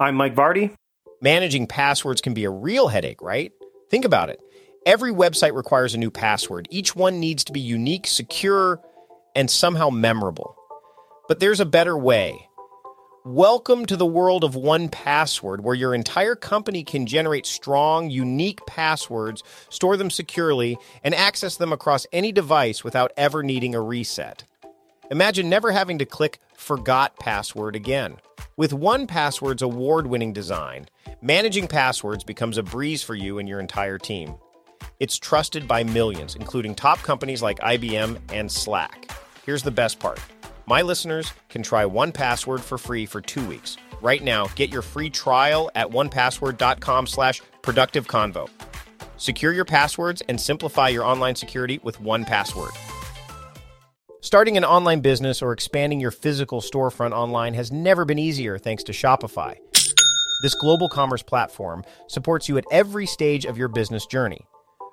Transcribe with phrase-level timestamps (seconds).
[0.00, 0.74] I'm Mike Vardy.
[1.22, 3.52] Managing passwords can be a real headache, right?
[3.90, 4.40] Think about it.
[4.84, 6.66] Every website requires a new password.
[6.68, 8.80] Each one needs to be unique, secure,
[9.36, 10.56] and somehow memorable.
[11.28, 12.48] But there's a better way.
[13.24, 19.44] Welcome to the world of 1Password, where your entire company can generate strong, unique passwords,
[19.68, 24.42] store them securely, and access them across any device without ever needing a reset.
[25.10, 28.16] Imagine never having to click Forgot Password again.
[28.56, 30.86] With 1Password's award winning design,
[31.20, 34.34] managing passwords becomes a breeze for you and your entire team.
[35.00, 39.10] It's trusted by millions, including top companies like IBM and Slack.
[39.44, 40.20] Here's the best part
[40.66, 43.76] my listeners can try 1Password for free for two weeks.
[44.00, 48.48] Right now, get your free trial at onepassword.com slash productive convo.
[49.18, 52.74] Secure your passwords and simplify your online security with 1Password.
[54.24, 58.82] Starting an online business or expanding your physical storefront online has never been easier thanks
[58.82, 59.54] to Shopify.
[60.40, 64.40] This global commerce platform supports you at every stage of your business journey.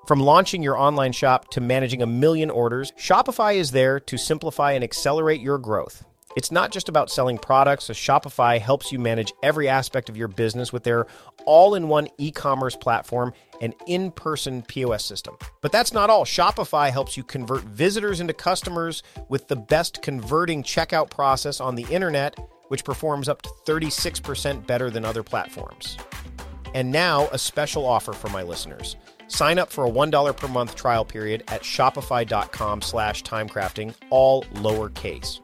[0.05, 4.73] From launching your online shop to managing a million orders, Shopify is there to simplify
[4.73, 6.03] and accelerate your growth.
[6.35, 10.27] It's not just about selling products, so Shopify helps you manage every aspect of your
[10.27, 11.07] business with their
[11.45, 15.37] all in one e commerce platform and in person POS system.
[15.61, 16.25] But that's not all.
[16.25, 21.85] Shopify helps you convert visitors into customers with the best converting checkout process on the
[21.89, 22.37] internet,
[22.69, 25.97] which performs up to 36% better than other platforms.
[26.73, 28.95] And now, a special offer for my listeners.
[29.27, 35.39] Sign up for a $1 per month trial period at shopify.com slash timecrafting, all lowercase.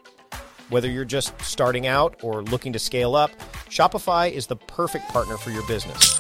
[0.70, 3.32] Whether you're just starting out or looking to scale up,
[3.70, 6.20] Shopify is the perfect partner for your business.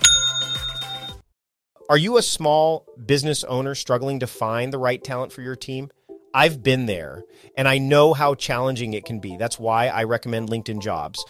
[1.89, 5.89] Are you a small business owner struggling to find the right talent for your team?
[6.33, 7.23] I've been there
[7.57, 9.35] and I know how challenging it can be.
[9.35, 11.23] That's why I recommend LinkedIn Jobs.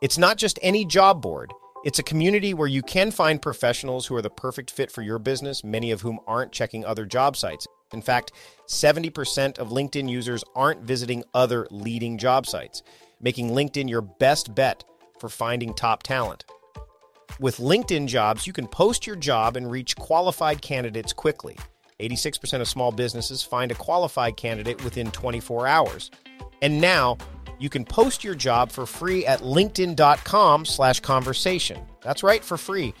[0.00, 1.52] It's not just any job board.
[1.84, 5.18] It's a community where you can find professionals who are the perfect fit for your
[5.18, 7.66] business, many of whom aren't checking other job sites.
[7.94, 8.32] In fact,
[8.68, 12.82] 70% of LinkedIn users aren't visiting other leading job sites,
[13.20, 14.84] making LinkedIn your best bet
[15.18, 16.44] for finding top talent.
[17.40, 21.56] With LinkedIn jobs, you can post your job and reach qualified candidates quickly.
[22.00, 26.10] 86% of small businesses find a qualified candidate within 24 hours.
[26.62, 27.16] And now,
[27.58, 31.80] you can post your job for free at linkedin.com slash conversation.
[32.02, 32.94] That's right, for free.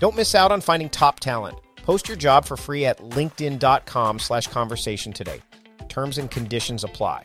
[0.00, 1.58] Don't miss out on finding top talent.
[1.88, 5.40] Post your job for free at linkedin.com slash conversation today.
[5.88, 7.24] Terms and conditions apply.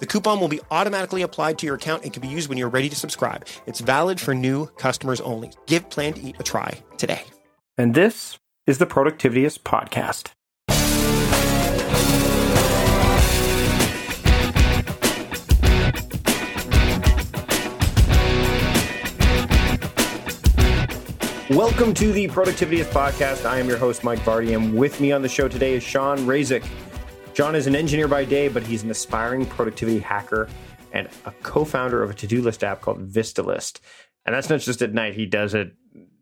[0.00, 2.68] The coupon will be automatically applied to your account and can be used when you're
[2.68, 3.46] ready to subscribe.
[3.66, 5.52] It's valid for new customers only.
[5.66, 7.22] Give Plan to Eat a try today.
[7.78, 10.32] And this is the Productivityist Podcast.
[21.50, 23.48] Welcome to the Productivityist Podcast.
[23.48, 26.18] I am your host, Mike Vardy, and with me on the show today is Shawn
[26.20, 26.64] Razek.
[27.34, 30.48] Shawn is an engineer by day, but he's an aspiring productivity hacker
[30.92, 33.80] and a co-founder of a to-do list app called VistaList.
[34.24, 35.74] And that's not just at night; he does it.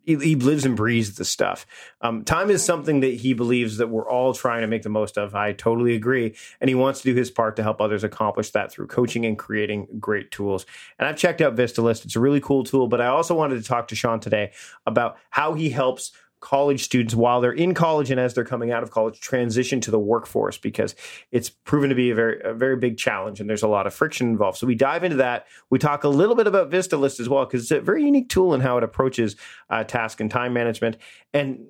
[0.05, 1.67] He, he lives and breathes the stuff.
[2.01, 5.19] Um, time is something that he believes that we're all trying to make the most
[5.19, 5.35] of.
[5.35, 8.73] I totally agree, and he wants to do his part to help others accomplish that
[8.73, 10.65] through coaching and creating great tools.
[10.99, 12.89] And I've checked out VistaList; it's a really cool tool.
[12.89, 14.53] But I also wanted to talk to Shawn today
[14.87, 18.83] about how he helps college students while they're in college and as they're coming out
[18.83, 20.95] of college transition to the workforce because
[21.31, 23.95] it's proven to be a very a very big challenge and there's a lot of
[23.95, 24.59] friction involved.
[24.59, 25.47] So we dive into that.
[25.71, 28.53] We talk a little bit about VistaList as well because it's a very unique tool
[28.53, 29.37] in how it approaches
[29.71, 30.99] uh, task and time management
[31.33, 31.65] and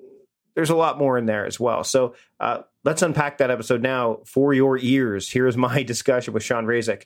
[0.55, 1.83] there's a lot more in there as well.
[1.83, 5.29] So uh, let's unpack that episode now for your ears.
[5.31, 7.05] Here's my discussion with Shawn Razek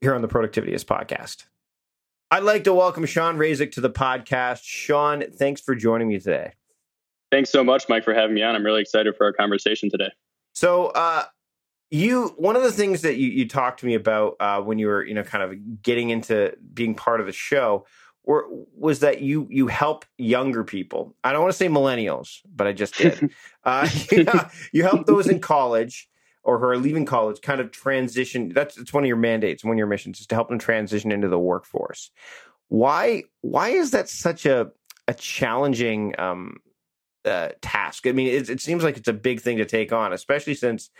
[0.00, 1.44] here on the Productivityist podcast.
[2.30, 4.62] I'd like to welcome Shawn Razek to the podcast.
[4.64, 6.52] Shawn, thanks for joining me today.
[7.30, 8.54] Thanks so much, Mike, for having me on.
[8.54, 10.10] I'm really excited for our conversation today.
[10.54, 11.24] So, uh,
[11.90, 14.88] you one of the things that you, you talked to me about uh, when you
[14.88, 17.86] were you know kind of getting into being part of the show
[18.24, 18.46] or
[18.76, 22.72] was that you you help younger people i don't want to say millennials but i
[22.72, 23.30] just did
[23.64, 24.26] uh, you,
[24.72, 26.08] you help those in college
[26.42, 29.74] or who are leaving college kind of transition that's it's one of your mandates one
[29.74, 32.10] of your missions is to help them transition into the workforce
[32.68, 34.70] why why is that such a
[35.08, 36.56] a challenging um,
[37.26, 40.12] uh, task i mean it, it seems like it's a big thing to take on
[40.12, 40.90] especially since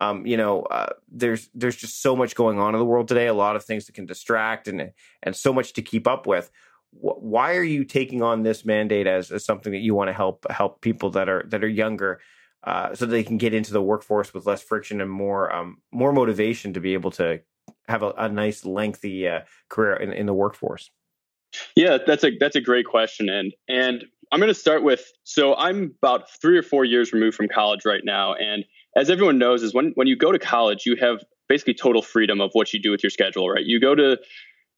[0.00, 3.26] um, you know, uh, there's there's just so much going on in the world today.
[3.26, 4.92] A lot of things that can distract and
[5.22, 6.50] and so much to keep up with.
[6.92, 10.46] why are you taking on this mandate as, as something that you want to help
[10.50, 12.20] help people that are that are younger,
[12.64, 16.12] uh, so they can get into the workforce with less friction and more um, more
[16.12, 17.40] motivation to be able to
[17.86, 20.90] have a, a nice lengthy uh, career in, in the workforce?
[21.76, 25.54] Yeah, that's a that's a great question, and and I'm going to start with so
[25.56, 28.64] I'm about three or four years removed from college right now, and
[28.96, 32.40] as everyone knows, is when when you go to college, you have basically total freedom
[32.40, 33.48] of what you do with your schedule.
[33.50, 33.64] Right?
[33.64, 34.18] You go to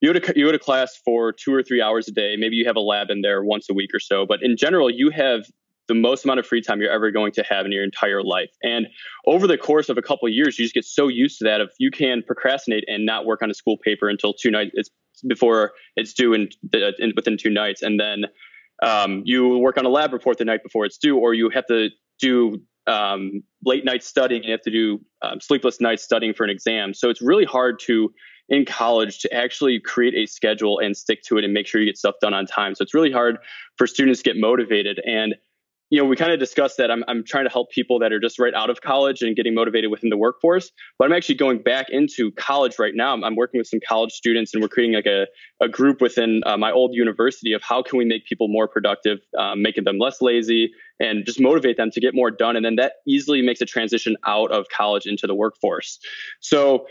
[0.00, 2.36] you go to you go to class for two or three hours a day.
[2.36, 4.90] Maybe you have a lab in there once a week or so, but in general,
[4.90, 5.44] you have
[5.88, 8.50] the most amount of free time you're ever going to have in your entire life.
[8.62, 8.86] And
[9.26, 11.60] over the course of a couple of years, you just get so used to that.
[11.60, 14.90] If you can procrastinate and not work on a school paper until two nights it's
[15.26, 18.24] before it's due in, uh, in within two nights, and then
[18.82, 21.66] um, you work on a lab report the night before it's due, or you have
[21.66, 21.88] to
[22.20, 24.40] do um, late night studying.
[24.42, 26.92] And you have to do um, sleepless nights studying for an exam.
[26.92, 28.12] So it's really hard to
[28.48, 31.86] in college to actually create a schedule and stick to it and make sure you
[31.86, 32.74] get stuff done on time.
[32.74, 33.38] So it's really hard
[33.78, 35.00] for students to get motivated.
[35.06, 35.36] And
[35.92, 38.18] you know, we kind of discussed that I'm, I'm trying to help people that are
[38.18, 40.72] just right out of college and getting motivated within the workforce.
[40.98, 43.12] But I'm actually going back into college right now.
[43.12, 45.26] I'm, working with some college students and we're creating like a,
[45.60, 49.18] a group within uh, my old university of how can we make people more productive,
[49.38, 52.56] um, making them less lazy and just motivate them to get more done.
[52.56, 55.98] And then that easily makes a transition out of college into the workforce.
[56.40, 56.86] So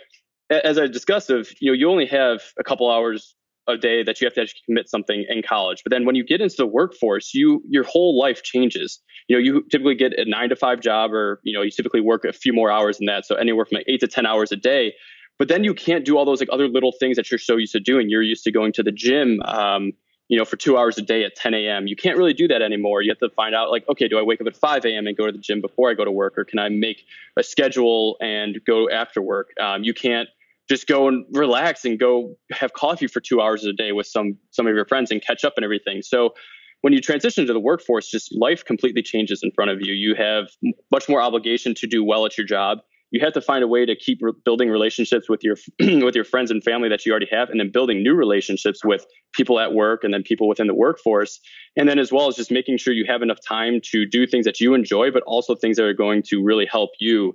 [0.52, 3.36] as I discussed of, you know, you only have a couple hours
[3.68, 5.82] a day that you have to actually commit something in college.
[5.84, 9.00] But then when you get into the workforce, you your whole life changes.
[9.28, 12.02] You know, you typically get a nine to five job, or you know, you typically
[12.02, 14.52] work a few more hours than that, so anywhere from like eight to ten hours
[14.52, 14.94] a day.
[15.40, 17.72] But then you can't do all those like other little things that you're so used
[17.74, 18.10] to doing.
[18.10, 19.42] You're used to going to the gym.
[19.46, 19.94] Um,
[20.28, 21.88] you know, for two hours a day at 10 a.m.
[21.88, 23.02] You can't really do that anymore.
[23.02, 25.06] You have to find out, like, okay, do I wake up at 5 a.m.
[25.06, 27.04] and go to the gym before I go to work, or can I make
[27.36, 29.50] a schedule and go after work?
[29.60, 30.30] Um, you can't
[30.70, 34.38] just go and relax and go have coffee for two hours a day with some
[34.52, 36.02] some of your friends and catch up and everything.
[36.02, 36.34] So
[36.82, 39.94] when you transition to the workforce, just life completely changes in front of you.
[39.94, 40.50] You have
[40.92, 42.80] much more obligation to do well at your job.
[43.12, 46.24] You have to find a way to keep re- building relationships with your with your
[46.24, 49.74] friends and family that you already have, and then building new relationships with people at
[49.74, 51.40] work and then people within the workforce.
[51.76, 54.46] And then as well as just making sure you have enough time to do things
[54.46, 57.34] that you enjoy, but also things that are going to really help you,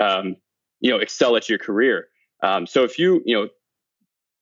[0.00, 0.36] um,
[0.80, 2.08] you know, excel at your career.
[2.42, 3.48] Um, so if you, you know,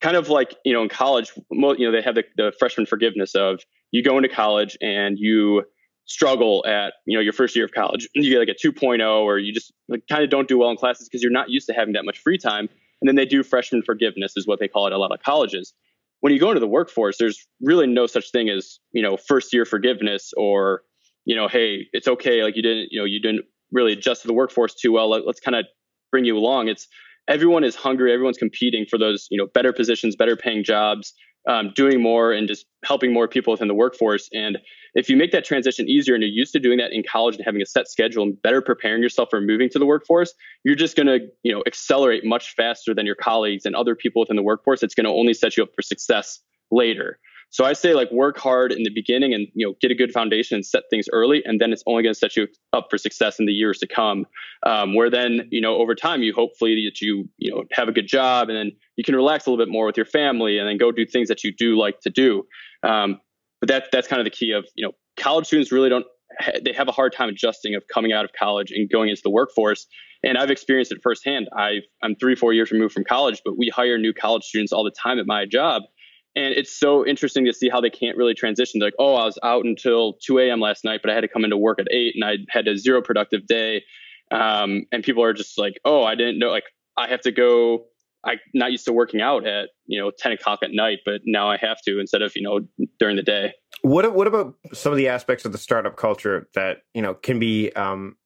[0.01, 3.35] kind of like, you know, in college, you know, they have the, the freshman forgiveness
[3.35, 3.61] of
[3.93, 5.65] you go into college and you
[6.05, 9.23] struggle at, you know, your first year of college, and you get like a 2.0
[9.23, 11.67] or you just like, kind of don't do well in classes because you're not used
[11.67, 12.69] to having that much free time.
[13.01, 15.75] And then they do freshman forgiveness is what they call it a lot of colleges.
[16.21, 19.53] When you go into the workforce, there's really no such thing as, you know, first
[19.53, 20.83] year forgiveness or,
[21.25, 22.43] you know, hey, it's okay.
[22.43, 25.11] Like you didn't, you know, you didn't really adjust to the workforce too well.
[25.11, 25.67] Let, let's kind of
[26.11, 26.69] bring you along.
[26.69, 26.89] It's
[27.29, 28.13] everyone is hungry.
[28.13, 31.13] Everyone's competing for those, you know, better positions, better paying jobs,
[31.49, 34.29] um, doing more and just helping more people within the workforce.
[34.33, 34.59] And
[34.95, 37.45] if you make that transition easier and you're used to doing that in college and
[37.45, 40.97] having a set schedule and better preparing yourself for moving to the workforce, you're just
[40.97, 44.43] going to, you know, accelerate much faster than your colleagues and other people within the
[44.43, 44.83] workforce.
[44.83, 46.41] It's going to only set you up for success
[46.71, 47.19] later.
[47.51, 50.13] So I say like work hard in the beginning and you know get a good
[50.13, 52.99] foundation and set things early, and then it's only going to set you up for
[52.99, 54.27] success in the years to come.
[54.65, 57.93] Um, where then you know over time you hopefully that you you know have a
[57.93, 60.69] good job and then you can relax a little bit more with your family and
[60.69, 62.45] then go do things that you do like to do.
[62.83, 63.21] Um,
[63.61, 66.07] but that that's kind of the key of you know college students really don't
[66.63, 69.31] they have a hard time adjusting of coming out of college and going into the
[69.31, 69.87] workforce.
[70.23, 71.49] And I've experienced it firsthand.
[71.57, 74.85] i am three, four years removed from college, but we hire new college students all
[74.85, 75.83] the time at my job.
[76.37, 78.79] And it's so interesting to see how they can't really transition.
[78.79, 80.61] They're like, oh, I was out until 2 a.m.
[80.61, 82.77] last night, but I had to come into work at 8 and I had a
[82.77, 83.83] zero productive day.
[84.31, 86.65] Um, and people are just like, oh, I didn't know, like,
[86.97, 87.87] I have to go.
[88.25, 91.49] I'm not used to working out at, you know, 10 o'clock at night, but now
[91.49, 92.61] I have to instead of, you know,
[92.99, 93.53] during the day.
[93.83, 97.39] What, what about some of the aspects of the startup culture that, you know, can
[97.39, 98.17] be um,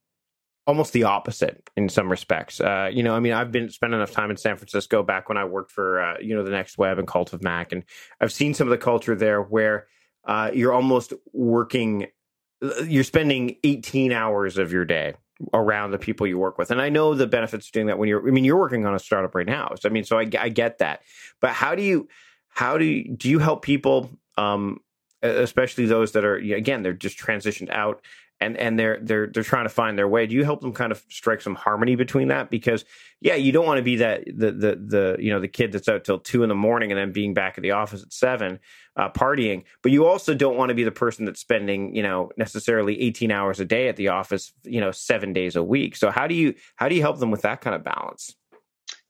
[0.67, 2.61] almost the opposite in some respects.
[2.61, 5.39] Uh, you know, I mean, I've been spent enough time in San Francisco back when
[5.39, 7.85] I worked for uh, you know the Next Web and Cult of Mac, and
[8.21, 9.87] I've seen some of the culture there where
[10.25, 12.07] uh, you're almost working,
[12.63, 15.15] uh, you're spending 18 hours of your day
[15.55, 16.71] around the people you work with.
[16.71, 18.95] And I know the benefits of doing that when you're, I mean, you're working on
[18.95, 19.73] a startup right now.
[19.81, 21.01] So, I mean, so I, I get that.
[21.41, 22.09] But how do you,
[22.49, 24.81] how do you, do you help people, um,
[25.23, 28.03] especially those that are, again, they're just transitioned out
[28.41, 30.27] and and they're they're they're trying to find their way.
[30.27, 32.51] Do you help them kind of strike some harmony between that?
[32.51, 32.85] Because
[33.21, 35.89] yeah, you don't want to be that the the the you know the kid that's
[35.89, 38.59] out till two in the morning and then being back at the office at seven,
[38.97, 39.65] uh, partying.
[39.83, 43.31] But you also don't want to be the person that's spending you know necessarily eighteen
[43.31, 45.97] hours a day at the office, you know, seven days a week.
[45.97, 48.35] So how do you how do you help them with that kind of balance?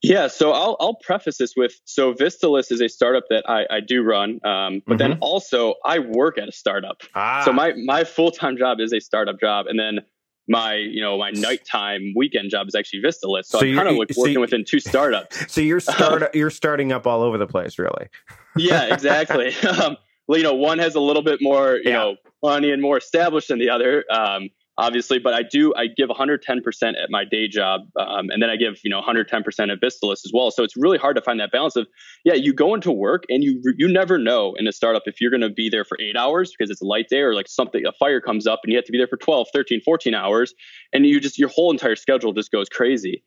[0.03, 3.81] Yeah, so I'll I'll preface this with so Vistalist is a startup that I, I
[3.81, 4.97] do run, um, but mm-hmm.
[4.97, 7.03] then also I work at a startup.
[7.15, 7.43] Ah.
[7.45, 10.01] So my my full time job is a startup job, and then
[10.49, 13.47] my you know my nighttime weekend job is actually Vistalist.
[13.47, 15.45] So, so I'm kind of like working so within two startups.
[15.53, 18.09] so you're start you're starting up all over the place, really.
[18.57, 19.55] yeah, exactly.
[19.57, 21.99] um, well, you know, one has a little bit more you yeah.
[21.99, 24.05] know money and more established than the other.
[24.11, 24.49] Um,
[24.81, 26.41] obviously, but I do, I give 110%
[26.83, 27.83] at my day job.
[27.99, 30.51] Um, and then I give, you know, 110% at Vistalist as well.
[30.51, 31.87] So it's really hard to find that balance of,
[32.25, 35.31] yeah, you go into work and you, you never know in a startup if you're
[35.31, 37.85] going to be there for eight hours because it's a light day or like something,
[37.87, 40.55] a fire comes up and you have to be there for 12, 13, 14 hours.
[40.95, 43.23] And you just, your whole entire schedule just goes crazy.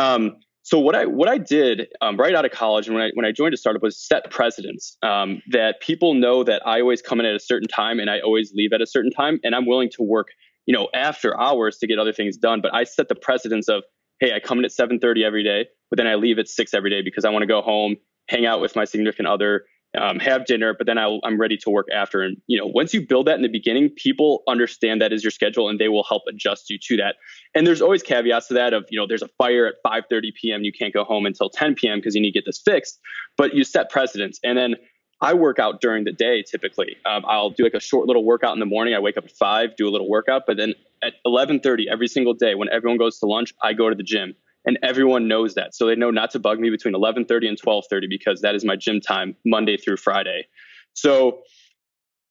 [0.00, 3.10] Um, so what I what I did um, right out of college and when I
[3.14, 7.00] when I joined a startup was set precedents um, that people know that I always
[7.00, 9.54] come in at a certain time and I always leave at a certain time and
[9.54, 10.26] I'm willing to work
[10.66, 12.60] you know, after hours to get other things done.
[12.60, 13.84] But I set the precedence of,
[14.20, 16.90] hey, I come in at 7:30 every day, but then I leave at six every
[16.90, 17.96] day because I want to go home,
[18.28, 19.64] hang out with my significant other,
[19.96, 22.20] um, have dinner, but then I, am ready to work after.
[22.20, 25.30] And you know, once you build that in the beginning, people understand that is your
[25.30, 27.14] schedule, and they will help adjust you to that.
[27.54, 30.64] And there's always caveats to that of you know, there's a fire at 5:30 p.m.
[30.64, 31.98] You can't go home until 10 p.m.
[31.98, 32.98] because you need to get this fixed.
[33.36, 34.74] But you set precedents, and then
[35.20, 36.96] I work out during the day typically.
[37.06, 38.94] Um, I'll do like a short little workout in the morning.
[38.94, 42.34] I wake up at five, do a little workout, but then at 11:30 every single
[42.34, 45.74] day, when everyone goes to lunch, I go to the gym, and everyone knows that,
[45.74, 48.76] so they know not to bug me between 11:30 and 12:30 because that is my
[48.76, 50.46] gym time Monday through Friday.
[50.92, 51.42] So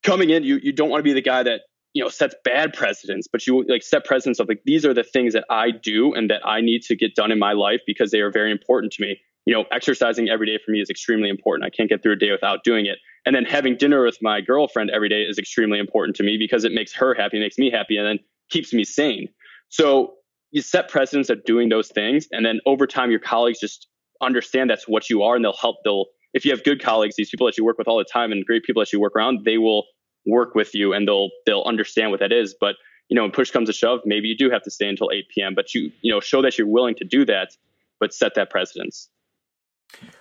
[0.04, 1.62] coming in, you you don't want to be the guy that
[1.94, 5.04] you know sets bad precedents, but you like set precedents of like these are the
[5.04, 8.12] things that I do and that I need to get done in my life because
[8.12, 11.30] they are very important to me you know, exercising every day for me is extremely
[11.30, 11.66] important.
[11.66, 12.98] I can't get through a day without doing it.
[13.26, 16.64] And then having dinner with my girlfriend every day is extremely important to me because
[16.64, 19.30] it makes her happy, makes me happy, and then keeps me sane.
[19.70, 20.16] So
[20.52, 22.28] you set precedents of doing those things.
[22.32, 23.88] And then over time, your colleagues just
[24.22, 25.78] understand that's what you are and they'll help.
[25.84, 28.32] They'll, if you have good colleagues, these people that you work with all the time
[28.32, 29.86] and great people that you work around, they will
[30.26, 32.56] work with you and they'll, they'll understand what that is.
[32.60, 32.76] But,
[33.10, 35.26] you know, when push comes to shove, maybe you do have to stay until 8
[35.34, 37.50] p.m., but you, you know, show that you're willing to do that,
[38.00, 39.10] but set that precedence.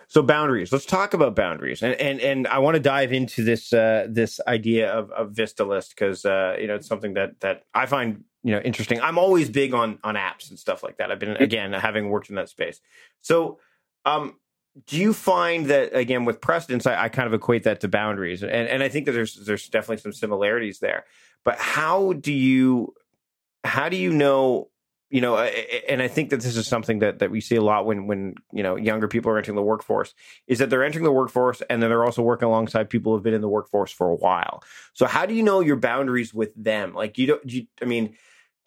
[0.09, 0.71] So boundaries.
[0.71, 4.41] Let's talk about boundaries, and and and I want to dive into this uh, this
[4.47, 8.53] idea of of Vistalist because uh, you know it's something that that I find you
[8.53, 9.01] know interesting.
[9.01, 11.11] I'm always big on on apps and stuff like that.
[11.11, 12.81] I've been again having worked in that space.
[13.23, 13.59] So,
[14.05, 14.39] um,
[14.87, 16.87] do you find that again with precedents?
[16.87, 19.69] I, I kind of equate that to boundaries, and and I think that there's there's
[19.69, 21.07] definitely some similarities there.
[21.45, 22.95] But how do you
[23.65, 24.69] how do you know
[25.15, 27.87] you know, and I think that this is something that, that we see a lot
[27.87, 30.13] when when you know younger people are entering the workforce
[30.49, 33.23] is that they're entering the workforce and then they're also working alongside people who have
[33.23, 34.65] been in the workforce for a while.
[34.93, 36.95] So how do you know your boundaries with them?
[36.95, 38.17] Like you don't, you, I mean,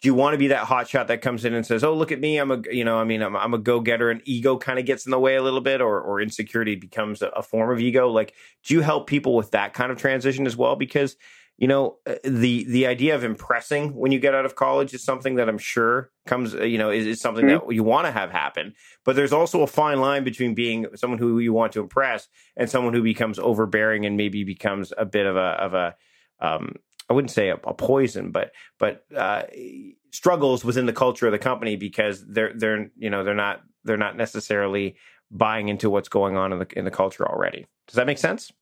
[0.00, 2.12] do you want to be that hot shot that comes in and says, "Oh, look
[2.12, 4.56] at me, I'm a you know, I mean, I'm, I'm a go getter," and ego
[4.56, 7.42] kind of gets in the way a little bit, or or insecurity becomes a, a
[7.42, 8.08] form of ego?
[8.08, 8.32] Like,
[8.64, 10.76] do you help people with that kind of transition as well?
[10.76, 11.16] Because
[11.58, 15.04] you know uh, the the idea of impressing when you get out of college is
[15.04, 17.66] something that i'm sure comes uh, you know is, is something mm-hmm.
[17.66, 18.72] that you want to have happen
[19.04, 22.70] but there's also a fine line between being someone who you want to impress and
[22.70, 25.94] someone who becomes overbearing and maybe becomes a bit of a of a
[26.40, 26.76] um,
[27.08, 29.42] I wouldn't say a, a poison, but but uh,
[30.10, 33.96] struggles within the culture of the company because they're they're you know they're not they're
[33.96, 34.96] not necessarily
[35.30, 37.66] buying into what's going on in the in the culture already.
[37.86, 38.52] Does that make sense?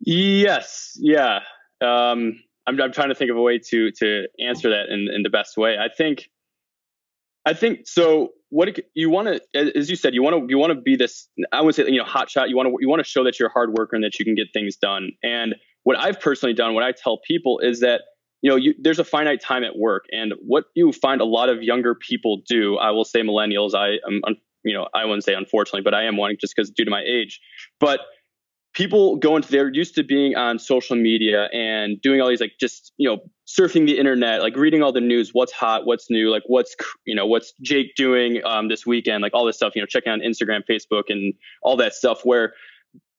[0.00, 0.96] Yes.
[0.96, 1.40] Yeah.
[1.82, 5.22] Um, I'm, I'm trying to think of a way to to answer that in, in
[5.22, 5.76] the best way.
[5.78, 6.30] I think,
[7.46, 8.30] I think so.
[8.50, 10.94] What it, you want to, as you said, you want to you want to be
[10.94, 11.28] this.
[11.52, 12.50] I would say you know hot shot.
[12.50, 14.24] You want to you want to show that you're a hard worker and that you
[14.24, 15.10] can get things done.
[15.22, 18.02] And what I've personally done, what I tell people is that
[18.42, 21.48] you know you, there's a finite time at work, and what you find a lot
[21.48, 22.76] of younger people do.
[22.76, 23.74] I will say millennials.
[23.74, 24.20] I am
[24.64, 27.02] you know I wouldn't say unfortunately, but I am one just because due to my
[27.06, 27.40] age,
[27.80, 28.00] but
[28.72, 32.54] people go into they're used to being on social media and doing all these like
[32.58, 36.30] just you know surfing the internet like reading all the news what's hot what's new
[36.30, 36.74] like what's
[37.04, 40.12] you know what's jake doing um, this weekend like all this stuff you know checking
[40.12, 42.54] on instagram facebook and all that stuff where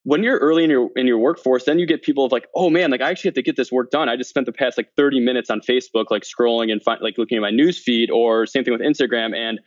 [0.04, 2.70] when you're early in your in your workforce, then you get people of like, oh
[2.70, 4.10] man, like I actually have to get this work done.
[4.10, 7.18] I just spent the past like 30 minutes on Facebook, like scrolling and find, like
[7.18, 9.60] looking at my news feed, or same thing with Instagram, and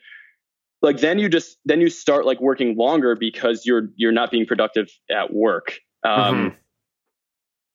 [0.83, 4.47] like then you just then you start like working longer because you're you're not being
[4.47, 5.79] productive at work.
[6.05, 6.55] Um, mm-hmm.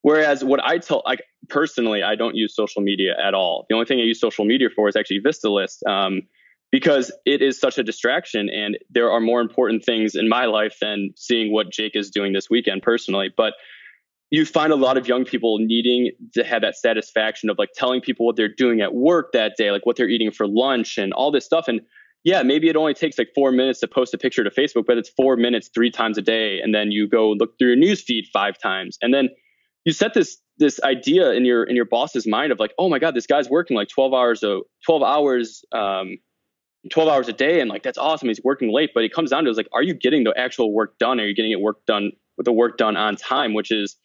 [0.04, 3.66] Whereas what I tell, like personally, I don't use social media at all.
[3.70, 5.88] The only thing I use social media for is actually VistaList.
[5.88, 6.24] Um,
[6.72, 10.78] because it is such a distraction and there are more important things in my life
[10.82, 13.30] than seeing what Jake is doing this weekend personally.
[13.36, 13.56] But
[14.30, 18.00] you find a lot of young people needing to have that satisfaction of like telling
[18.00, 21.12] people what they're doing at work that day, like what they're eating for lunch and
[21.12, 21.68] all this stuff.
[21.68, 21.82] And
[22.24, 24.98] yeah, maybe it only takes like four minutes to post a picture to Facebook, but
[24.98, 26.60] it's four minutes three times a day.
[26.62, 28.98] And then you go look through your news feed five times.
[29.02, 29.30] And then
[29.86, 33.00] you set this this idea in your in your boss's mind of like, oh my
[33.00, 36.18] God, this guy's working like 12 hours a 12 hours um,
[36.90, 39.44] 12 hours a day and like that's awesome he's working late but it comes down
[39.44, 41.86] to is like are you getting the actual work done are you getting it work
[41.86, 43.98] done with the work done on time which is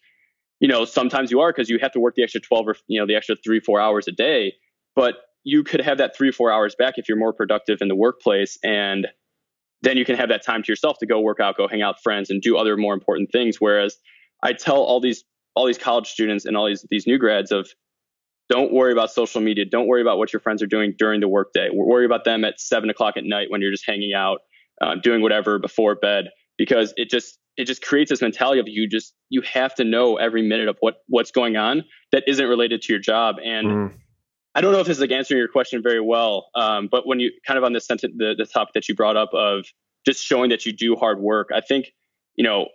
[0.59, 2.99] you know sometimes you are because you have to work the extra 12 or you
[2.99, 4.53] know the extra three four hours a day
[4.95, 5.15] but
[5.47, 7.95] you could have that three or four hours back if you're more productive in the
[7.95, 9.07] workplace and
[9.81, 11.95] then you can have that time to yourself to go work out go hang out
[11.95, 13.97] with friends and do other more important things whereas
[14.43, 15.23] i tell all these
[15.55, 17.67] all these college students and all these these new grads of
[18.49, 19.65] don't worry about social media.
[19.65, 21.69] Don't worry about what your friends are doing during the workday.
[21.71, 24.39] Worry about them at seven o'clock at night when you're just hanging out,
[24.81, 28.87] uh, doing whatever before bed, because it just it just creates this mentality of you
[28.87, 32.81] just you have to know every minute of what what's going on that isn't related
[32.83, 33.35] to your job.
[33.43, 33.93] And mm.
[34.57, 37.19] I don't know if this is like answering your question very well, um, but when
[37.19, 39.67] you kind of on the sentence the, the topic that you brought up of
[40.03, 41.93] just showing that you do hard work, I think
[42.35, 42.69] you know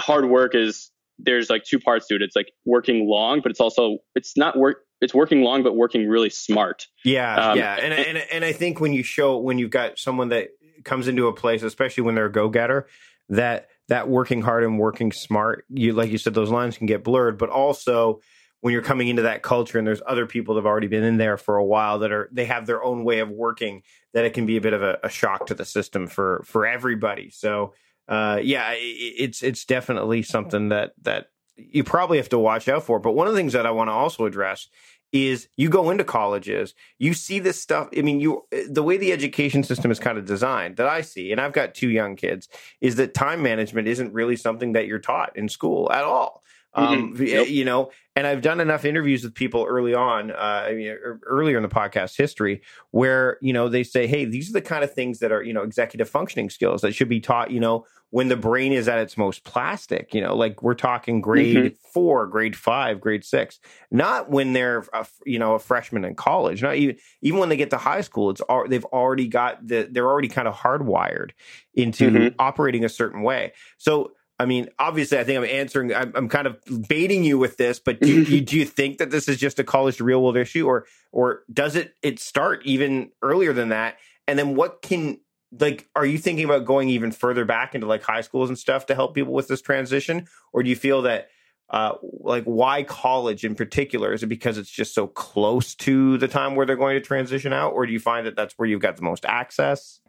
[0.00, 2.22] hard work is there's like two parts to it.
[2.22, 6.08] It's like working long, but it's also it's not work it's working long but working
[6.08, 6.88] really smart.
[7.04, 10.30] Yeah, um, yeah, and, and and I think when you show when you've got someone
[10.30, 10.48] that
[10.82, 12.88] comes into a place, especially when they're a go getter,
[13.28, 17.04] that that working hard and working smart, you like you said, those lines can get
[17.04, 18.20] blurred, but also
[18.60, 21.16] when you're coming into that culture and there's other people that have already been in
[21.16, 24.34] there for a while that are they have their own way of working that it
[24.34, 27.74] can be a bit of a, a shock to the system for for everybody so
[28.08, 32.82] uh, yeah it, it's it's definitely something that that you probably have to watch out
[32.82, 34.68] for but one of the things that i want to also address
[35.12, 37.88] is you go into colleges, you see this stuff.
[37.96, 41.32] I mean, you the way the education system is kind of designed that I see,
[41.32, 42.48] and I've got two young kids,
[42.80, 46.42] is that time management isn't really something that you're taught in school at all.
[46.72, 47.24] Um, mm-hmm.
[47.24, 47.48] yep.
[47.48, 51.20] You know, and I've done enough interviews with people early on, uh, I mean, er,
[51.26, 54.84] earlier in the podcast history, where you know they say, "Hey, these are the kind
[54.84, 57.86] of things that are you know executive functioning skills that should be taught." You know,
[58.10, 60.12] when the brain is at its most plastic.
[60.12, 61.74] You know, like we're talking grade mm-hmm.
[61.92, 63.58] four, grade five, grade six,
[63.90, 66.62] not when they're a, you know a freshman in college.
[66.62, 69.88] Not even even when they get to high school, it's all they've already got the
[69.90, 71.30] they're already kind of hardwired
[71.74, 72.34] into mm-hmm.
[72.38, 73.52] operating a certain way.
[73.78, 75.94] So I mean, obviously, I think I'm answering.
[75.94, 76.56] I'm, I'm kind of
[76.88, 79.64] baiting you with this, but do you, do you think that this is just a
[79.64, 83.98] college to real world issue, or or does it it start even earlier than that?
[84.26, 85.20] And then what can
[85.60, 88.86] like are you thinking about going even further back into like high schools and stuff
[88.86, 91.28] to help people with this transition, or do you feel that
[91.68, 94.10] uh, like why college in particular?
[94.14, 97.52] Is it because it's just so close to the time where they're going to transition
[97.52, 100.00] out, or do you find that that's where you've got the most access?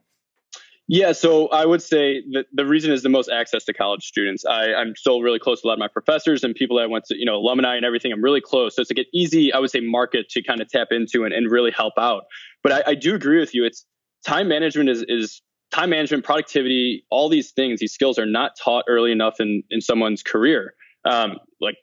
[0.87, 4.43] Yeah, so I would say that the reason is the most access to college students.
[4.45, 6.87] I, am still really close to a lot of my professors and people that I
[6.87, 8.11] went to, you know, alumni and everything.
[8.11, 8.75] I'm really close.
[8.75, 11.33] So it's like an easy, I would say, market to kind of tap into and,
[11.33, 12.23] and really help out.
[12.61, 13.63] But I, I do agree with you.
[13.63, 13.85] It's
[14.25, 15.41] time management is is
[15.71, 19.81] time management, productivity, all these things, these skills are not taught early enough in in
[19.81, 20.73] someone's career,
[21.05, 21.75] um, like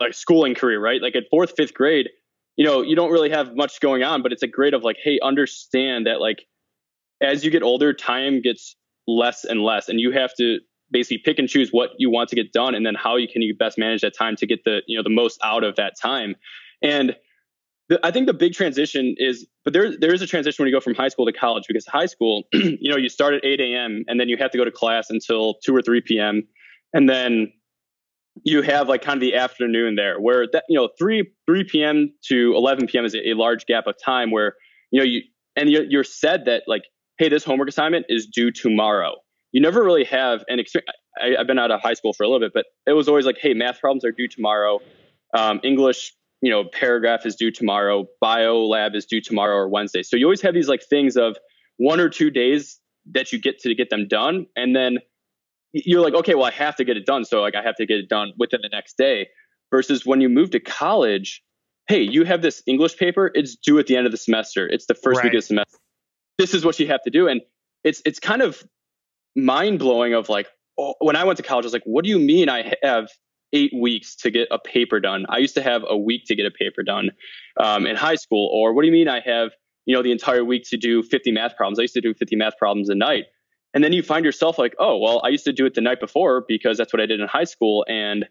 [0.00, 1.02] like schooling career, right?
[1.02, 2.08] Like at fourth, fifth grade,
[2.56, 4.96] you know, you don't really have much going on, but it's a grade of like,
[5.02, 6.46] hey, understand that like
[7.24, 10.58] as you get older, time gets less and less, and you have to
[10.90, 13.42] basically pick and choose what you want to get done, and then how you can
[13.42, 15.94] you best manage that time to get the you know the most out of that
[16.00, 16.34] time.
[16.82, 17.16] And
[17.88, 20.74] the, I think the big transition is, but there there is a transition when you
[20.74, 23.60] go from high school to college because high school, you know, you start at 8
[23.60, 24.04] a.m.
[24.08, 26.42] and then you have to go to class until 2 or 3 p.m.
[26.92, 27.52] and then
[28.42, 32.12] you have like kind of the afternoon there where that you know 3 3 p.m.
[32.24, 33.04] to 11 p.m.
[33.04, 34.54] is a, a large gap of time where
[34.90, 35.22] you know you
[35.56, 36.82] and you're, you're said that like
[37.18, 39.14] hey, this homework assignment is due tomorrow.
[39.52, 40.90] You never really have an experience.
[41.20, 43.24] I, have been out of high school for a little bit, but it was always
[43.24, 44.80] like, hey, math problems are due tomorrow.
[45.36, 48.06] Um, English, you know, paragraph is due tomorrow.
[48.20, 50.02] Bio lab is due tomorrow or Wednesday.
[50.02, 51.36] So you always have these like things of
[51.76, 52.80] one or two days
[53.12, 54.46] that you get to get them done.
[54.56, 54.98] And then
[55.72, 57.24] you're like, okay, well, I have to get it done.
[57.24, 59.28] So like I have to get it done within the next day.
[59.70, 61.42] Versus when you move to college,
[61.88, 64.68] hey, you have this English paper, it's due at the end of the semester.
[64.68, 65.24] It's the first right.
[65.24, 65.78] week of the semester
[66.38, 67.28] this is what you have to do.
[67.28, 67.40] And
[67.82, 68.62] it's it's kind of
[69.36, 72.10] mind blowing of like, oh, when I went to college, I was like, what do
[72.10, 73.08] you mean I have
[73.52, 75.26] eight weeks to get a paper done?
[75.28, 77.10] I used to have a week to get a paper done
[77.60, 78.50] um, in high school.
[78.52, 79.50] Or what do you mean I have,
[79.86, 81.78] you know, the entire week to do 50 math problems?
[81.78, 83.24] I used to do 50 math problems a night.
[83.74, 85.98] And then you find yourself like, oh, well, I used to do it the night
[85.98, 87.84] before because that's what I did in high school.
[87.88, 88.24] And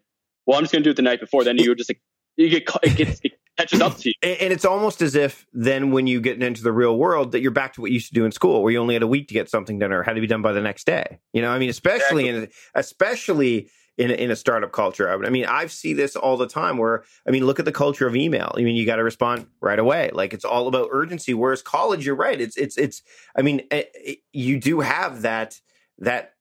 [0.45, 1.43] well, I'm just going to do it the night before.
[1.43, 2.01] Then you just like,
[2.37, 4.15] you get, it gets, it catches up to you.
[4.21, 7.51] And it's almost as if then when you get into the real world that you're
[7.51, 9.27] back to what you used to do in school, where you only had a week
[9.29, 11.19] to get something done or had to be done by the next day.
[11.33, 12.43] You know, I mean, especially exactly.
[12.43, 15.09] in especially in a, in a startup culture.
[15.09, 16.77] I mean, I see this all the time.
[16.77, 18.51] Where I mean, look at the culture of email.
[18.57, 20.09] I mean, you got to respond right away.
[20.13, 21.33] Like it's all about urgency.
[21.33, 22.39] Whereas college, you're right.
[22.39, 23.01] It's it's it's.
[23.35, 25.59] I mean, it, it, you do have that
[25.99, 26.33] that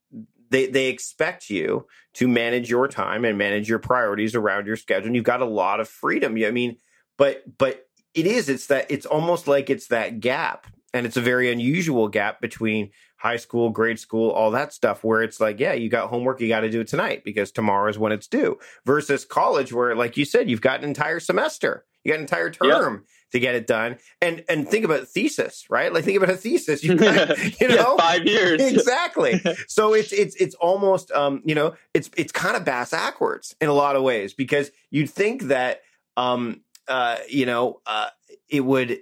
[0.51, 5.07] they they expect you to manage your time and manage your priorities around your schedule.
[5.07, 6.37] And you've got a lot of freedom.
[6.45, 6.77] I mean,
[7.17, 11.21] but but it is it's that it's almost like it's that gap and it's a
[11.21, 15.73] very unusual gap between high school grade school all that stuff where it's like yeah
[15.73, 18.59] you got homework you got to do it tonight because tomorrow is when it's due
[18.85, 22.51] versus college where like you said you've got an entire semester you got an entire
[22.51, 23.03] term yep.
[23.31, 25.93] to get it done and and think about thesis right?
[25.93, 27.77] Like think about a thesis you got you know?
[27.77, 28.61] yeah, five years.
[28.73, 29.41] Exactly.
[29.69, 33.69] So it's it's it's almost um you know it's it's kind of bass backwards in
[33.69, 35.83] a lot of ways because you'd think that
[36.17, 38.09] um uh, you know, uh,
[38.49, 39.01] it would.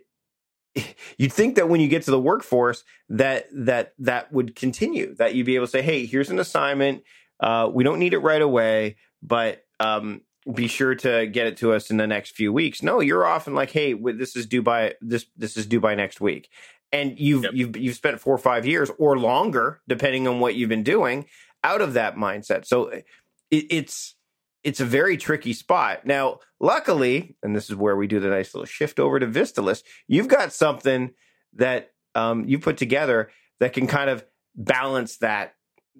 [1.18, 5.14] You'd think that when you get to the workforce, that that that would continue.
[5.16, 7.02] That you'd be able to say, "Hey, here's an assignment.
[7.40, 11.72] Uh, we don't need it right away, but um, be sure to get it to
[11.72, 14.94] us in the next few weeks." No, you're often like, "Hey, this is due by
[15.00, 15.26] this.
[15.36, 16.48] This is due by next week."
[16.92, 17.52] and you've yep.
[17.54, 21.26] you've you've spent four or five years or longer, depending on what you've been doing,
[21.62, 22.66] out of that mindset.
[22.66, 23.04] So it,
[23.50, 24.14] it's
[24.62, 26.04] it's a very tricky spot.
[26.04, 29.82] Now, luckily, and this is where we do the nice little shift over to Vistalist,
[30.06, 31.10] you've got something
[31.54, 35.54] that um, you put together that can kind of balance that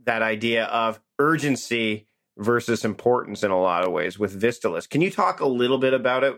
[0.05, 4.89] that idea of urgency versus importance in a lot of ways with Vistalist.
[4.89, 6.35] Can you talk a little bit about it?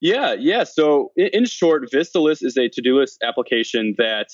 [0.00, 0.64] Yeah, yeah.
[0.64, 4.28] So in, in short, Vistalist is a to-do list application that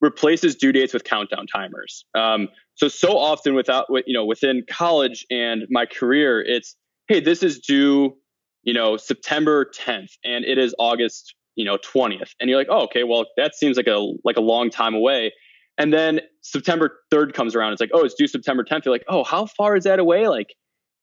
[0.00, 2.04] replaces due dates with countdown timers.
[2.14, 6.76] Um, so so often without you know within college and my career, it's
[7.08, 8.16] hey, this is due
[8.62, 12.84] you know September 10th, and it is August you know 20th, and you're like, oh,
[12.84, 15.32] okay, well that seems like a like a long time away.
[15.80, 17.72] And then September 3rd comes around.
[17.72, 18.84] It's like, oh, it's due September 10th.
[18.84, 20.26] You're like, oh, how far is that away?
[20.26, 20.48] Like,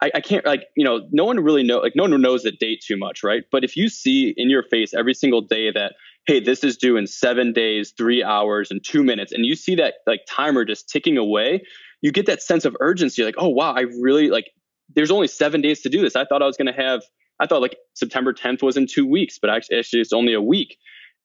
[0.03, 2.51] I, I, can't like you know no one really know like no one knows the
[2.51, 5.93] date too much right but if you see in your face every single day that
[6.25, 9.31] hey this is due in seven days three hours and two minutes.
[9.31, 11.63] And you see that like timer just ticking away.
[12.01, 14.51] You get that sense of urgency like oh wow i really like
[14.93, 16.15] there's only seven days to do this.
[16.15, 17.01] I thought i was going to have
[17.39, 20.77] i thought like september 10th was in two weeks but actually, it's only a week.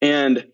[0.02, 0.46] And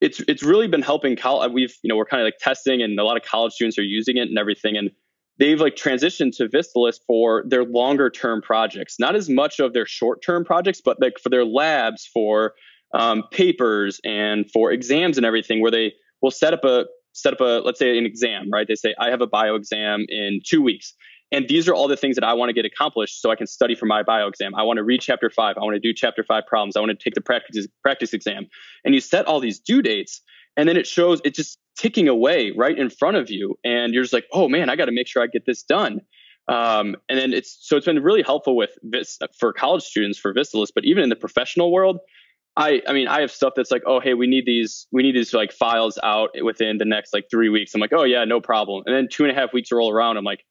[0.00, 2.82] it's it's really been helping college uh, we've you know we're kind of like testing
[2.82, 4.76] and a lot of college students are using it and everything.
[4.76, 4.90] And
[5.38, 9.86] they've like transitioned to Vistalist for their longer term projects, not as much of their
[9.86, 12.52] short term projects, but like for their labs, for
[12.94, 17.40] um, papers, and for exams and everything, where they will set up a set up
[17.40, 18.66] a let's say an exam, right?
[18.66, 20.94] They say I have a bio exam in two weeks.
[21.30, 23.46] And these are all the things that I want to get accomplished so I can
[23.46, 24.54] study for my bio exam.
[24.54, 25.56] I want to read chapter five.
[25.56, 26.76] I want to do chapter five problems.
[26.76, 28.48] I want to take the practice practice exam.
[28.84, 30.20] And you set all these due dates
[30.56, 34.02] and then it shows it just ticking away right in front of you and you're
[34.02, 36.00] just like oh man i got to make sure i get this done
[36.48, 40.34] um, and then it's so it's been really helpful with this for college students for
[40.34, 41.98] vistalist but even in the professional world
[42.56, 45.14] i i mean i have stuff that's like oh hey we need these we need
[45.14, 47.74] these like files out within the next like three weeks.
[47.74, 48.82] I'm like oh yeah no problem.
[48.86, 50.16] And then two and a half weeks roll around.
[50.16, 50.44] I'm like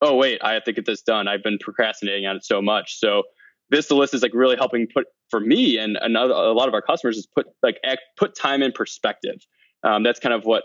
[0.00, 1.28] oh wait i have to get this done.
[1.28, 2.98] I've been procrastinating on it so much.
[2.98, 3.24] So
[3.70, 6.82] this Vistalist is like really helping put for me and another a lot of our
[6.82, 9.36] customers is put like act, put time in perspective.
[9.82, 10.64] Um, that's kind of what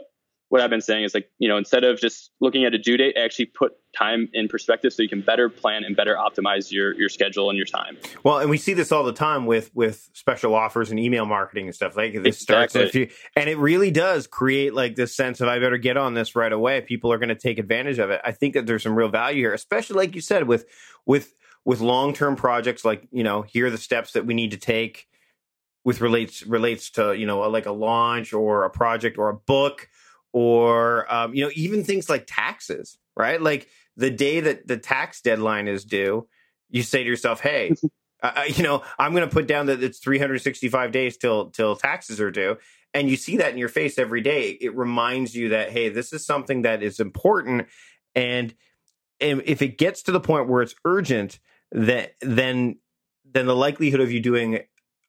[0.53, 2.95] what I've been saying is like you know instead of just looking at a due
[2.95, 6.93] date, actually put time in perspective so you can better plan and better optimize your
[6.93, 7.97] your schedule and your time.
[8.23, 11.65] Well, and we see this all the time with with special offers and email marketing
[11.65, 12.81] and stuff like this exactly.
[12.81, 16.13] starts you, and it really does create like this sense of I better get on
[16.13, 16.81] this right away.
[16.81, 18.21] People are going to take advantage of it.
[18.23, 20.67] I think that there's some real value here, especially like you said with
[21.07, 21.33] with
[21.65, 24.57] with long term projects like you know here are the steps that we need to
[24.57, 25.07] take
[25.83, 29.89] with relates relates to you know like a launch or a project or a book
[30.33, 33.41] or um, you know even things like taxes right?
[33.41, 36.27] Like the day that the tax deadline is due
[36.69, 37.75] you say to yourself hey
[38.23, 42.19] uh, you know i'm going to put down that it's 365 days till till taxes
[42.19, 42.57] are due.
[42.95, 44.51] And you see that in your face every day.
[44.51, 47.67] It reminds you that hey this is something that is important.
[48.15, 48.53] And,
[49.19, 51.39] and if it gets to the point where it's urgent
[51.71, 52.77] that then
[53.25, 54.59] then the likelihood of you doing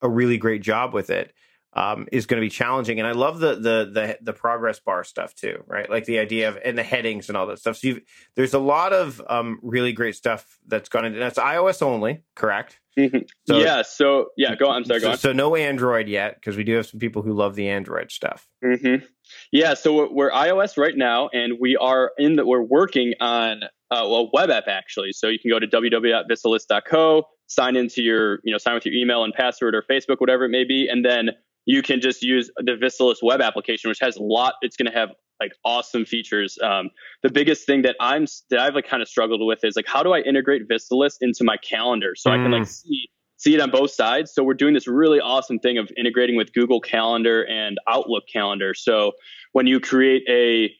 [0.00, 1.34] a really great job with it
[1.74, 2.98] um, is going to be challenging.
[2.98, 5.90] And I love the, the the the progress bar stuff too, right?
[5.90, 7.76] Like the idea of and the headings and all that stuff.
[7.76, 7.94] So
[8.36, 12.80] there's a lot of um, really great stuff that's gone into that's iOS only, correct?
[12.98, 13.18] Mm-hmm.
[13.46, 13.82] So, yeah.
[13.82, 14.76] So yeah, go on.
[14.76, 15.00] I'm sorry.
[15.00, 15.18] Go so, on.
[15.18, 18.46] So no Android yet because we do have some people who love the Android stuff.
[18.64, 19.04] Mm-hmm.
[19.50, 19.74] Yeah.
[19.74, 24.06] So we're, we're, iOS right now, and we are in the we're working on uh,
[24.08, 25.12] well web app actually.
[25.12, 29.24] So you can go to www.vistalist.co, sign into your you know sign with your email
[29.24, 31.30] and password or Facebook, whatever it may be, and then
[31.66, 34.54] you can just use the Vistalist web application, which has a lot.
[34.62, 36.58] It's going to have like awesome features.
[36.62, 36.90] Um,
[37.22, 40.02] the biggest thing that I'm that I've like kind of struggled with is like how
[40.02, 42.34] do I integrate Vistalist into my calendar so mm.
[42.34, 42.68] I can like mm.
[42.68, 44.32] see see it on both sides.
[44.32, 48.74] So we're doing this really awesome thing of integrating with Google Calendar and Outlook Calendar.
[48.74, 49.12] So
[49.52, 50.72] when you create a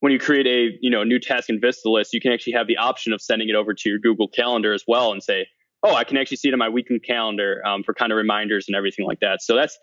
[0.00, 2.76] when you create a you know new task in Vistalist, you can actually have the
[2.76, 5.46] option of sending it over to your Google Calendar as well and say,
[5.82, 8.66] oh, I can actually see it on my weekly calendar um, for kind of reminders
[8.68, 9.42] and everything like that.
[9.42, 9.78] So that's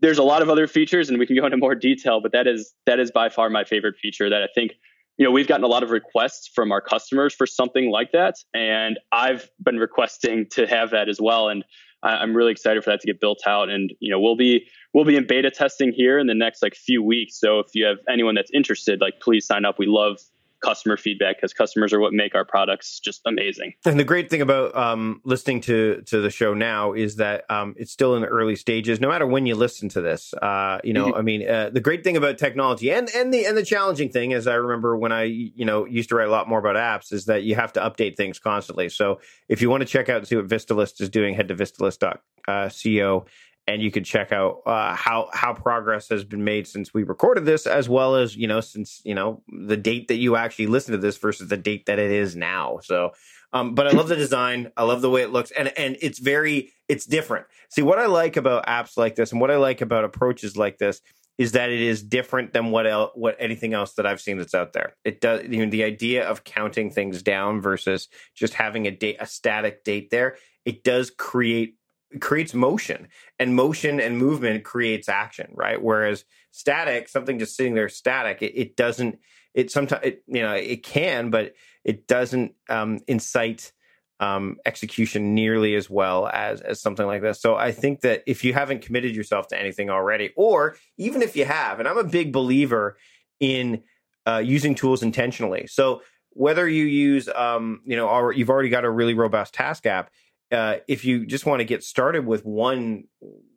[0.00, 2.46] there's a lot of other features and we can go into more detail but that
[2.46, 4.72] is that is by far my favorite feature that i think
[5.18, 8.34] you know we've gotten a lot of requests from our customers for something like that.
[8.54, 11.48] And i've been requesting to have that as well.
[11.48, 11.64] And
[12.02, 13.68] i'm really excited for that to get built out.
[13.68, 16.74] And you know we'll be we'll be in beta testing here in the next like
[16.74, 17.38] few weeks.
[17.38, 19.78] So if you have anyone that's interested like please sign up.
[19.78, 20.18] We love
[20.62, 23.74] customer feedback because customers are what make our products just amazing.
[23.84, 27.74] And the great thing about um, listening to to the show now is that um,
[27.76, 29.00] it's still in the early stages.
[29.00, 31.18] No matter when you listen to this, uh, you know, mm-hmm.
[31.18, 34.32] I mean, uh, the great thing about technology and and the and the challenging thing,
[34.32, 37.12] as I remember when I you know used to write a lot more about apps,
[37.12, 38.88] is that you have to update things constantly.
[38.88, 41.54] So if you want to check out and see what Vistalist is doing, head to
[41.54, 43.26] vistalist.co
[43.66, 47.44] and you can check out uh, how how progress has been made since we recorded
[47.44, 50.92] this, as well as you know since you know the date that you actually listen
[50.92, 52.80] to this versus the date that it is now.
[52.82, 53.12] So,
[53.52, 54.72] um, but I love the design.
[54.76, 57.46] I love the way it looks, and and it's very it's different.
[57.70, 60.78] See what I like about apps like this, and what I like about approaches like
[60.78, 61.00] this
[61.38, 64.54] is that it is different than what el- what anything else that I've seen that's
[64.54, 64.96] out there.
[65.04, 69.16] It does you know, the idea of counting things down versus just having a date
[69.20, 70.36] a static date there.
[70.64, 71.76] It does create
[72.20, 75.80] creates motion and motion and movement creates action right?
[75.82, 79.18] Whereas static something just sitting there static it, it doesn't
[79.54, 83.72] it sometimes it, you know it can but it doesn't um, incite
[84.20, 87.40] um, execution nearly as well as as something like this.
[87.40, 91.36] So i think that if you haven't committed yourself to anything already or even if
[91.36, 92.96] you have and i'm a big believer
[93.40, 93.82] in
[94.26, 95.66] uh, using tools intentionally.
[95.66, 100.10] So whether you use um, you know you've already got a really robust task app
[100.52, 103.04] uh, if you just want to get started with one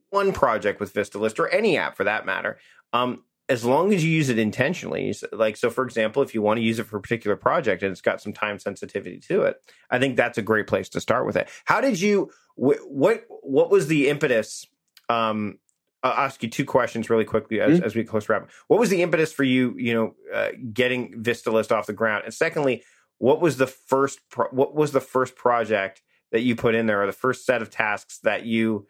[0.09, 2.57] one project with Vistalist or any app for that matter,
[2.93, 6.57] um, as long as you use it intentionally, like so, for example, if you want
[6.57, 9.61] to use it for a particular project and it's got some time sensitivity to it,
[9.89, 11.49] I think that's a great place to start with it.
[11.65, 12.31] How did you?
[12.55, 14.65] Wh- what what was the impetus?
[15.09, 15.59] Um,
[16.01, 17.85] I'll ask you two questions really quickly as, mm-hmm.
[17.85, 18.49] as we close wrap.
[18.67, 19.75] What was the impetus for you?
[19.77, 22.83] You know, uh, getting Vistalist off the ground, and secondly,
[23.17, 24.21] what was the first?
[24.29, 26.01] Pro- what was the first project
[26.35, 28.85] that you put in there or the first set of tasks that you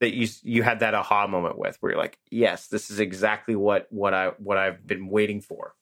[0.00, 3.54] that you you had that aha moment with where you're like yes this is exactly
[3.54, 5.74] what what i what i've been waiting for.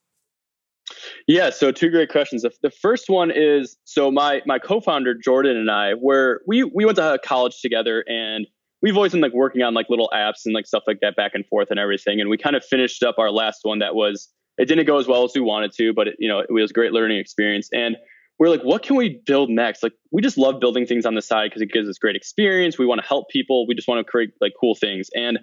[1.28, 2.42] Yeah so two great questions.
[2.42, 6.96] The first one is so my my co-founder jordan and i were we we went
[6.96, 8.48] to college together and
[8.82, 11.30] we've always been like working on like little apps and like stuff like that back
[11.32, 14.30] and forth and everything and we kind of finished up our last one that was
[14.56, 16.72] it didn't go as well as we wanted to but it, you know it was
[16.72, 17.96] a great learning experience and
[18.38, 19.82] we're like, what can we build next?
[19.82, 22.78] Like, we just love building things on the side because it gives us great experience.
[22.78, 23.66] We want to help people.
[23.66, 25.10] We just want to create like cool things.
[25.14, 25.38] And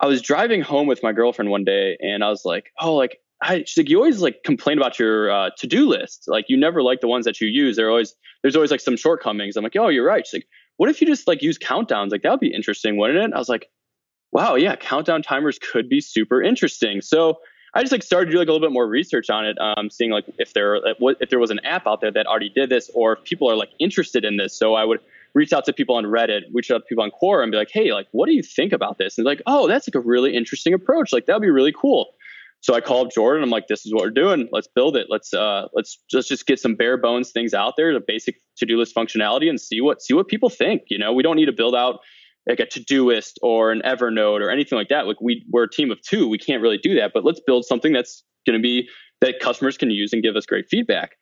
[0.00, 3.18] I was driving home with my girlfriend one day, and I was like, oh, like,
[3.42, 6.24] I, she's like, you always like complain about your uh, to do list.
[6.26, 7.76] Like, you never like the ones that you use.
[7.76, 9.56] There always there's always like some shortcomings.
[9.56, 10.26] I'm like, oh, you're right.
[10.26, 12.10] She's like, what if you just like use countdowns?
[12.10, 13.34] Like, that would be interesting, wouldn't it?
[13.34, 13.68] I was like,
[14.32, 17.00] wow, yeah, countdown timers could be super interesting.
[17.00, 17.38] So
[17.74, 19.90] I just like started to do like a little bit more research on it, um,
[19.90, 20.80] seeing like if there
[21.20, 23.56] if there was an app out there that already did this, or if people are
[23.56, 24.56] like interested in this.
[24.56, 25.00] So I would
[25.34, 27.70] reach out to people on Reddit, reach out to people on Quora, and be like,
[27.72, 29.18] hey, like what do you think about this?
[29.18, 31.12] And like, oh, that's like a really interesting approach.
[31.12, 32.14] Like that'd be really cool.
[32.62, 33.42] So I called Jordan.
[33.42, 34.48] I'm like, this is what we're doing.
[34.52, 35.06] Let's build it.
[35.08, 38.66] Let's uh, let's just just get some bare bones things out there, the basic to
[38.66, 40.82] do list functionality, and see what see what people think.
[40.88, 42.00] You know, we don't need to build out
[42.48, 45.06] like a Todoist or an Evernote or anything like that.
[45.06, 47.12] Like we we're a team of two, we can't really do that.
[47.12, 48.88] But let's build something that's going to be
[49.20, 51.12] that customers can use and give us great feedback.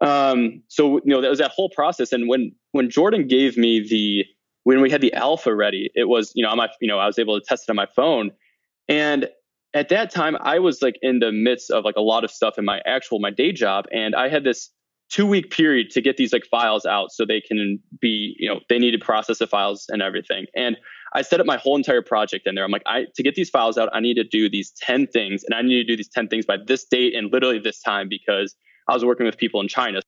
[0.00, 2.12] Um, so you know that was that whole process.
[2.12, 4.24] And when when Jordan gave me the
[4.64, 7.06] when we had the alpha ready, it was you know on my you know I
[7.06, 8.30] was able to test it on my phone,
[8.88, 9.28] and
[9.72, 12.58] at that time I was like in the midst of like a lot of stuff
[12.58, 14.70] in my actual my day job, and I had this
[15.14, 18.60] two week period to get these like files out so they can be you know
[18.68, 20.76] they need to process the files and everything and
[21.14, 22.64] I set up my whole entire project in there.
[22.64, 25.44] I'm like, I to get these files out, I need to do these 10 things,
[25.44, 28.08] and I need to do these 10 things by this date and literally this time
[28.08, 28.56] because
[28.88, 30.00] I was working with people in China.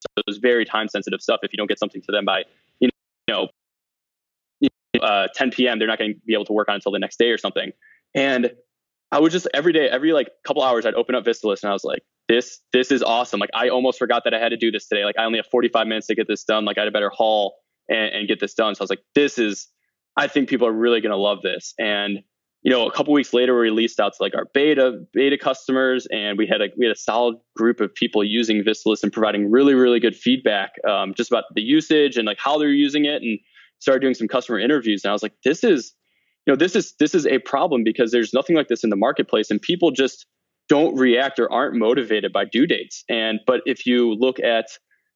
[0.00, 1.40] So it was very time sensitive stuff.
[1.42, 2.44] If you don't get something to them by,
[2.80, 2.88] you
[3.28, 3.48] know,
[5.02, 6.98] uh, 10 p.m., they're not going to be able to work on it until the
[6.98, 7.72] next day or something.
[8.14, 8.52] And
[9.12, 11.72] I would just every day, every like couple hours, I'd open up VistaList and I
[11.74, 13.40] was like, this, this is awesome.
[13.40, 15.04] Like I almost forgot that I had to do this today.
[15.04, 16.64] Like I only have 45 minutes to get this done.
[16.64, 17.56] Like I had a better haul
[17.88, 18.74] and, and get this done.
[18.74, 19.68] So I was like, this is,
[20.16, 21.74] I think people are really going to love this.
[21.78, 22.20] And
[22.62, 26.06] you know, a couple weeks later, we released out to like our beta beta customers,
[26.10, 29.50] and we had a we had a solid group of people using VistaList and providing
[29.50, 33.22] really really good feedback, um, just about the usage and like how they're using it,
[33.22, 33.38] and
[33.78, 35.04] started doing some customer interviews.
[35.04, 35.94] And I was like, this is,
[36.46, 38.96] you know, this is this is a problem because there's nothing like this in the
[38.96, 40.26] marketplace, and people just
[40.68, 43.04] don't react or aren't motivated by due dates.
[43.08, 44.66] And but if you look at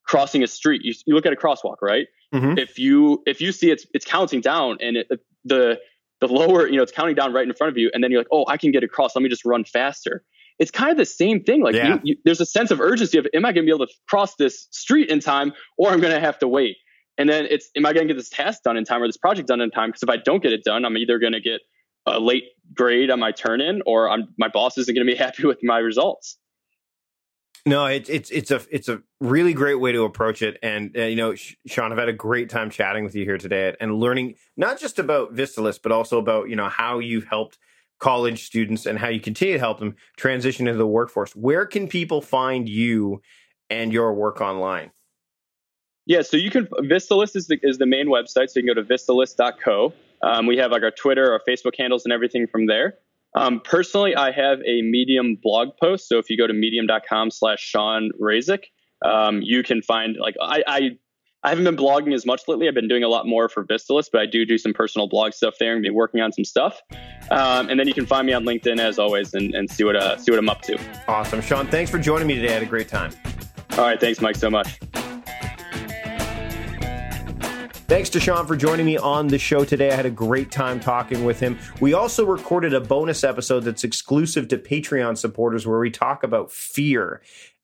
[0.05, 2.07] crossing a street, you, you look at a crosswalk, right?
[2.35, 2.59] Mm-hmm.
[2.59, 5.09] If you if you see it's it's counting down and it,
[5.45, 5.79] the
[6.21, 8.21] the lower you know it's counting down right in front of you, and then you're
[8.21, 9.15] like, oh, I can get across.
[9.15, 10.25] Let me just run faster.
[10.59, 11.63] It's kind of the same thing.
[11.63, 11.95] Like yeah.
[11.95, 13.93] you, you, there's a sense of urgency of am I going to be able to
[14.09, 16.77] cross this street in time, or I'm going to have to wait.
[17.19, 19.17] And then it's am I going to get this task done in time or this
[19.19, 19.91] project done in time?
[19.91, 21.61] Because if I don't get it done, I'm either going to get
[22.07, 25.17] a late grade on my turn in, or I'm, my boss isn't going to be
[25.23, 26.39] happy with my results.
[27.65, 31.03] No, it's it's it's a it's a really great way to approach it, and uh,
[31.03, 31.35] you know,
[31.67, 34.99] Shawn, I've had a great time chatting with you here today and learning not just
[34.99, 37.59] about VistaList, but also about you know how you've helped
[38.01, 41.37] college students and how you continue to help them transition into the workforce.
[41.37, 43.23] Where can people find you
[43.71, 44.91] and your work online?
[46.05, 48.83] Yeah, so you can VistaList is the, is the main website, so you can go
[48.83, 49.93] to vistalist.co.
[50.23, 52.95] Um, we have like our Twitter, our Facebook handles, and everything from there.
[53.35, 56.09] Um, personally, I have a Medium blog post.
[56.09, 58.65] So if you go to medium.com slash Shawn Razek,
[59.05, 60.91] um, you can find like I, I,
[61.43, 62.69] I haven't been blogging as much lately.
[62.69, 65.33] I've been doing a lot more for VistaList, but I do do some personal blog
[65.33, 66.81] stuff there and be working on some stuff.
[67.31, 69.97] Um, and then you can find me on LinkedIn as always and, and see what
[69.97, 70.79] uh, see what I'm up to.
[71.09, 71.67] Awesome, Shawn.
[71.67, 72.51] Thanks for joining me today.
[72.51, 73.13] I had a great time.
[73.73, 74.79] All right, thanks, Mike, so much.
[77.93, 79.93] Thanks to Shawn for joining me on the show today.
[79.93, 81.59] I had a great time talking with him.
[81.79, 86.51] We also recorded a bonus episode that's exclusive to Patreon supporters where we talk about
[86.51, 87.21] fear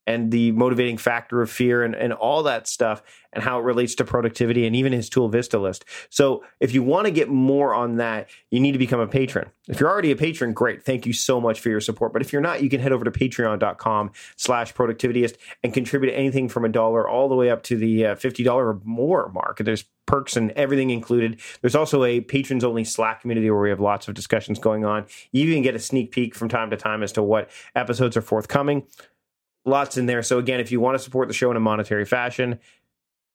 [0.09, 3.93] and the motivating factor of fear and, and all that stuff and how it relates
[3.93, 5.85] to productivity and even his tool Vista list.
[6.09, 9.51] So if you want to get more on that, you need to become a patron.
[9.67, 10.81] If you're already a patron, great.
[10.81, 12.11] Thank you so much for your support.
[12.11, 16.49] But if you're not, you can head over to patreon.com slash productivityist and contribute anything
[16.49, 19.59] from a dollar all the way up to the uh, $50 or more mark.
[19.59, 21.39] There's perks and everything included.
[21.61, 25.05] There's also a patrons only Slack community where we have lots of discussions going on.
[25.31, 28.23] You even get a sneak peek from time to time as to what episodes are
[28.23, 28.87] forthcoming
[29.69, 30.21] lots in there.
[30.23, 32.59] So again, if you want to support the show in a monetary fashion,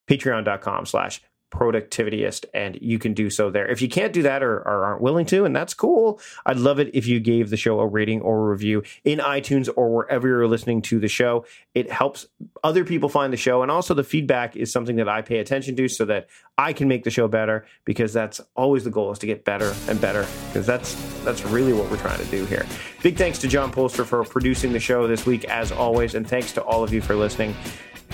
[0.08, 1.22] patreon.com slash
[1.54, 3.66] productivityist and you can do so there.
[3.66, 6.78] If you can't do that or, or, aren't willing to and that's cool i'd love
[6.78, 10.28] it if you gave the show a rating or a review in itunes or wherever
[10.28, 11.44] you're listening to the show.
[11.74, 12.26] It helps
[12.62, 15.76] other people find the show and also the feedback is something that i pay attention
[15.76, 19.18] to so that i can make the show better because that's always the goal is
[19.20, 22.66] to get better and better because that's that's really what we're trying to do here.
[23.02, 26.52] Big thanks to john polster for producing the show this week as always and thanks
[26.52, 27.54] to all of you for listening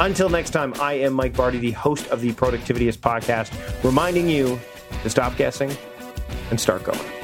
[0.00, 3.52] until next time, I am Mike Vardy, the host of the Productivityist podcast,
[3.84, 4.58] reminding you
[5.02, 5.70] to stop guessing
[6.50, 7.19] and start going.